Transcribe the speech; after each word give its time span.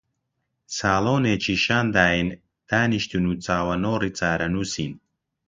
ساڵۆنێکی 0.77 1.55
شان 1.63 1.85
داین، 1.97 2.27
دانیشتین 2.69 3.25
و 3.29 3.33
چاوەنۆڕی 3.45 4.15
چارەنووسین 4.17 4.91